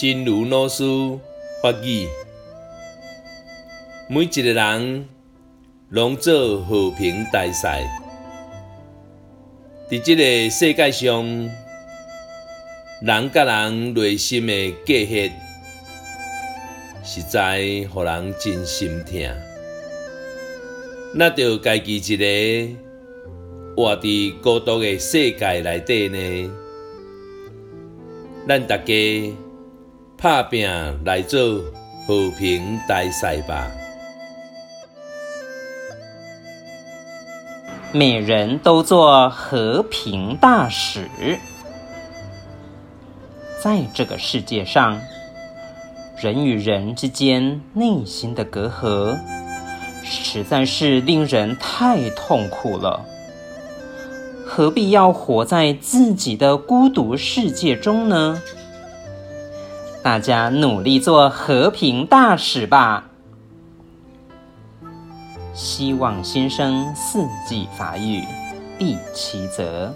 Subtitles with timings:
[0.00, 0.82] 真如老师
[1.62, 2.08] 法语，
[4.08, 5.06] 每一个人
[5.90, 7.66] 拢做和平大使，
[9.90, 11.22] 伫这个世界上，
[13.02, 15.30] 人甲人内心的隔阂，
[17.04, 19.20] 实在互人真心痛。
[21.14, 22.24] 那就家己一个
[23.76, 26.50] 活伫孤独的世界内底呢？
[28.48, 28.94] 咱大家
[30.20, 30.68] 拍拼
[31.02, 31.62] 来做
[32.06, 33.70] 和平大使吧。
[37.90, 41.08] 每人都做和平大使。
[43.64, 45.00] 在这个世界上，
[46.18, 49.18] 人与人之间内心的隔阂，
[50.04, 53.06] 实在是令人太痛苦了。
[54.46, 58.42] 何必要活在自己的孤独世界中呢？
[60.02, 63.10] 大家努力做和平大使吧！
[65.52, 68.24] 希望新生四季发育
[68.78, 69.94] 第七则。